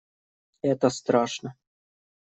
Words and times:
Это 0.63 0.89
страшно. 0.89 1.55